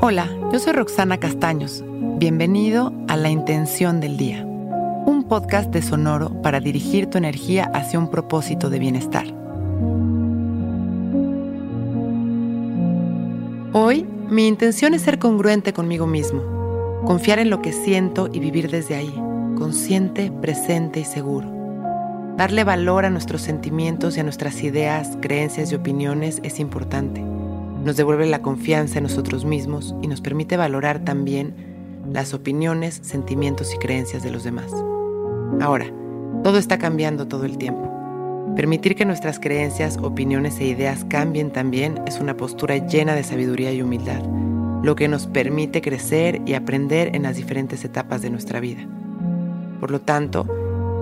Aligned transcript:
Hola, 0.00 0.28
yo 0.52 0.58
soy 0.58 0.72
Roxana 0.72 1.18
Castaños. 1.18 1.82
Bienvenido 2.18 2.92
a 3.08 3.16
La 3.16 3.30
Intención 3.30 4.00
del 4.00 4.16
Día, 4.16 4.44
un 4.44 5.24
podcast 5.28 5.70
de 5.70 5.82
Sonoro 5.82 6.42
para 6.42 6.60
dirigir 6.60 7.06
tu 7.08 7.18
energía 7.18 7.70
hacia 7.72 7.98
un 7.98 8.10
propósito 8.10 8.70
de 8.70 8.78
bienestar. 8.78 9.26
Hoy, 13.72 14.06
mi 14.28 14.46
intención 14.46 14.94
es 14.94 15.02
ser 15.02 15.18
congruente 15.18 15.72
conmigo 15.72 16.06
mismo, 16.06 16.42
confiar 17.06 17.38
en 17.38 17.50
lo 17.50 17.62
que 17.62 17.72
siento 17.72 18.28
y 18.32 18.40
vivir 18.40 18.70
desde 18.70 18.96
ahí, 18.96 19.14
consciente, 19.56 20.30
presente 20.30 21.00
y 21.00 21.04
seguro. 21.04 21.48
Darle 22.36 22.64
valor 22.64 23.04
a 23.04 23.10
nuestros 23.10 23.42
sentimientos 23.42 24.16
y 24.16 24.20
a 24.20 24.24
nuestras 24.24 24.62
ideas, 24.62 25.16
creencias 25.20 25.72
y 25.72 25.74
opiniones 25.74 26.40
es 26.42 26.60
importante 26.60 27.33
nos 27.84 27.96
devuelve 27.96 28.26
la 28.26 28.40
confianza 28.40 28.98
en 28.98 29.04
nosotros 29.04 29.44
mismos 29.44 29.94
y 30.02 30.06
nos 30.06 30.20
permite 30.20 30.56
valorar 30.56 31.04
también 31.04 31.54
las 32.10 32.32
opiniones, 32.32 33.00
sentimientos 33.02 33.74
y 33.74 33.78
creencias 33.78 34.22
de 34.22 34.30
los 34.30 34.42
demás. 34.42 34.72
Ahora, 35.60 35.86
todo 36.42 36.58
está 36.58 36.78
cambiando 36.78 37.28
todo 37.28 37.44
el 37.44 37.58
tiempo. 37.58 37.90
Permitir 38.56 38.94
que 38.94 39.04
nuestras 39.04 39.38
creencias, 39.38 39.98
opiniones 39.98 40.58
e 40.60 40.66
ideas 40.66 41.04
cambien 41.08 41.50
también 41.50 42.00
es 42.06 42.20
una 42.20 42.36
postura 42.36 42.76
llena 42.76 43.14
de 43.14 43.24
sabiduría 43.24 43.72
y 43.72 43.82
humildad, 43.82 44.22
lo 44.82 44.94
que 44.96 45.08
nos 45.08 45.26
permite 45.26 45.82
crecer 45.82 46.40
y 46.46 46.54
aprender 46.54 47.14
en 47.14 47.24
las 47.24 47.36
diferentes 47.36 47.84
etapas 47.84 48.22
de 48.22 48.30
nuestra 48.30 48.60
vida. 48.60 48.86
Por 49.80 49.90
lo 49.90 50.00
tanto, 50.00 50.46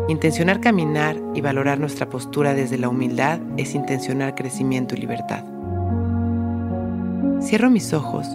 intencionar 0.08 0.60
caminar 0.60 1.16
y 1.34 1.40
valorar 1.40 1.78
nuestra 1.78 2.08
postura 2.08 2.54
desde 2.54 2.78
la 2.78 2.88
humildad 2.88 3.40
es 3.56 3.74
intencionar 3.74 4.34
crecimiento 4.34 4.94
y 4.94 4.98
libertad. 4.98 5.51
Cierro 7.42 7.70
mis 7.70 7.92
ojos 7.92 8.28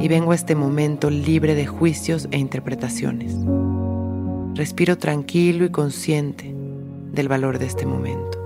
y 0.00 0.08
vengo 0.08 0.32
a 0.32 0.34
este 0.34 0.54
momento 0.54 1.10
libre 1.10 1.54
de 1.54 1.66
juicios 1.66 2.26
e 2.30 2.38
interpretaciones. 2.38 3.36
Respiro 4.54 4.96
tranquilo 4.96 5.66
y 5.66 5.70
consciente 5.70 6.54
del 7.12 7.28
valor 7.28 7.58
de 7.58 7.66
este 7.66 7.84
momento. 7.84 8.38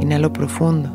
Inhalo 0.00 0.32
profundo 0.32 0.90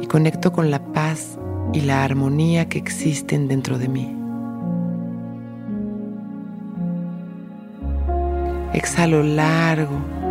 y 0.00 0.06
conecto 0.06 0.52
con 0.52 0.70
la 0.70 0.78
paz 0.92 1.40
y 1.72 1.80
la 1.80 2.04
armonía 2.04 2.68
que 2.68 2.78
existen 2.78 3.48
dentro 3.48 3.78
de 3.78 3.88
mí. 3.88 4.16
Exhalo 8.72 9.24
largo 9.24 10.23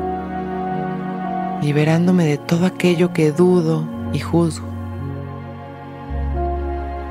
liberándome 1.61 2.25
de 2.25 2.37
todo 2.37 2.65
aquello 2.65 3.13
que 3.13 3.31
dudo 3.31 3.87
y 4.13 4.19
juzgo. 4.19 4.67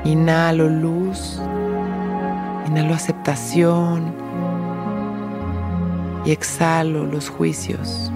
Inhalo 0.05 0.69
luz, 0.69 1.39
inhalo 2.67 2.93
aceptación 2.93 4.13
y 6.25 6.31
exhalo 6.31 7.05
los 7.05 7.29
juicios 7.29 8.11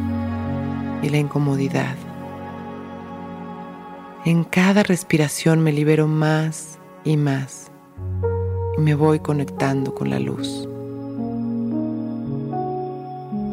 y 1.02 1.10
la 1.10 1.18
incomodidad. 1.18 1.96
En 4.26 4.44
cada 4.44 4.84
respiración 4.84 5.62
me 5.62 5.72
libero 5.72 6.08
más 6.08 6.80
y 7.04 7.16
más 7.16 7.72
y 8.78 8.82
me 8.82 8.94
voy 8.94 9.20
conectando 9.20 9.96
con 9.96 10.10
la 10.10 10.20
luz. 10.20 10.68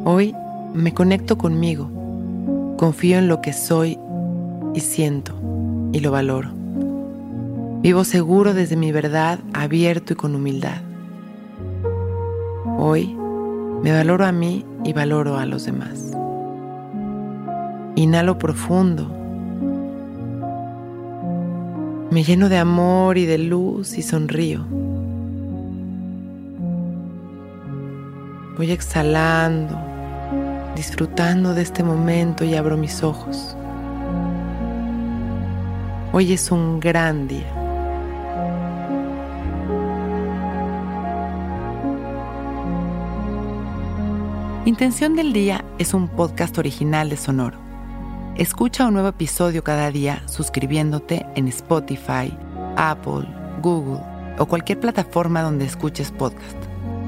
Hoy 0.05 0.35
me 0.75 0.93
conecto 0.93 1.39
conmigo 1.39 1.94
Confío 2.77 3.19
en 3.19 3.29
lo 3.29 3.41
que 3.41 3.53
soy 3.53 3.99
y 4.75 4.81
siento 4.81 5.33
y 5.93 6.01
lo 6.01 6.11
valoro. 6.11 6.51
Vivo 7.83 8.03
seguro 8.03 8.53
desde 8.53 8.77
mi 8.77 8.91
verdad, 8.91 9.39
abierto 9.53 10.15
y 10.15 10.17
con 10.17 10.35
humildad. 10.35 10.79
Hoy 12.79 13.15
me 13.83 13.93
valoro 13.93 14.25
a 14.25 14.33
mí 14.33 14.65
y 14.83 14.93
valoro 14.93 15.39
a 15.39 15.47
los 15.47 15.67
demás. 15.67 16.11
Inhalo 17.95 18.39
profundo. 18.39 19.09
Me 22.11 22.25
lleno 22.25 22.49
de 22.49 22.59
amor 22.59 23.19
y 23.19 23.27
de 23.27 23.39
luz 23.39 23.97
y 23.97 24.03
sonrío. 24.03 24.67
Voy 28.57 28.71
exhalando 28.73 29.94
disfrutando 30.75 31.55
de 31.55 31.63
este 31.63 31.83
momento 31.83 32.45
y 32.45 32.55
abro 32.55 32.77
mis 32.77 33.03
ojos. 33.03 33.57
Hoy 36.13 36.33
es 36.33 36.51
un 36.51 36.81
gran 36.81 37.29
día. 37.29 37.51
Intención 44.65 45.15
del 45.15 45.33
Día 45.33 45.65
es 45.79 45.93
un 45.93 46.09
podcast 46.09 46.57
original 46.57 47.11
de 47.11 47.17
Sonoro. 47.17 47.59
Escucha 48.37 48.87
un 48.87 48.95
nuevo 48.95 49.09
episodio 49.09 49.63
cada 49.63 49.91
día 49.91 50.23
suscribiéndote 50.27 51.27
en 51.35 51.49
Spotify, 51.49 52.37
Apple, 52.77 53.29
Google 53.61 54.01
o 54.39 54.47
cualquier 54.47 54.81
plataforma 54.81 55.43
donde 55.43 55.67
escuches 55.67 56.11
podcast. 56.11 56.57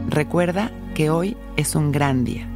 Recuerda 0.08 0.70
que 0.94 1.10
hoy 1.10 1.36
es 1.56 1.74
un 1.74 1.92
gran 1.92 2.24
día. 2.24 2.55